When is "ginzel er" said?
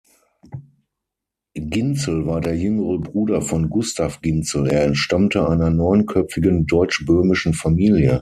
4.21-4.83